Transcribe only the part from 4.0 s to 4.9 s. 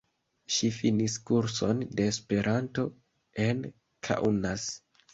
Kaunas.